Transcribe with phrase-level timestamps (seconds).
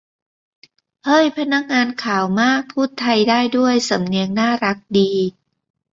[1.05, 5.11] เฮ้ย พนักงานขาวมากพูดไทยได้ด้วย สำเนียงน่ารักดี